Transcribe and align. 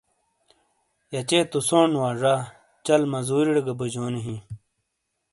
یہہ 1.13 1.25
چے 1.29 1.39
تو 1.51 1.59
سون 1.67 1.91
وا 1.99 2.09
زا۔ 2.21 2.33
چل 2.85 3.01
مَزُوریڑے 3.11 3.61
گہ 3.67 3.73
بوجونی 3.79 4.21
ہِیں۔ 4.25 4.41